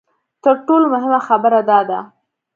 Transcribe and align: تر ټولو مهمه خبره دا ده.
تر 0.43 0.55
ټولو 0.67 0.85
مهمه 0.93 1.19
خبره 1.27 1.59
دا 1.69 1.79
ده. 1.89 1.99